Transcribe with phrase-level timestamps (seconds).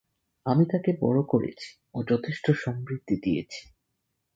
[0.45, 3.61] আমি তাকে বড় করেছি ও যথেষ্ট সমৃদ্ধি দিয়েছি।